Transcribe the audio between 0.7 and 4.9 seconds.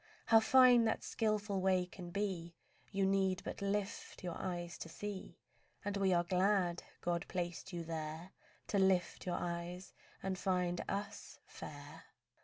that skilful way can be You need but lift your eyes to